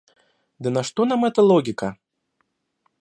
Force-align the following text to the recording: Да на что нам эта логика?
Да 0.57 0.71
на 0.77 0.81
что 0.89 1.05
нам 1.11 1.25
эта 1.27 1.43
логика? 1.51 1.95